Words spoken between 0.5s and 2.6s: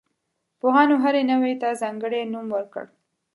پوهانو هرې نوعې ته ځانګړی نوم